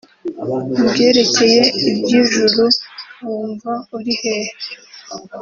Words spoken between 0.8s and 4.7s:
byerekeye iby’ijuru wumva uri hehe